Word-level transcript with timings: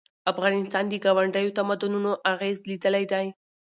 افغانستان 0.31 0.83
د 0.89 0.93
ګاونډیو 1.05 1.55
تمدنونو 1.57 2.11
اغېز 2.33 2.57
لیدلی 2.69 3.05
دی. 3.11 3.27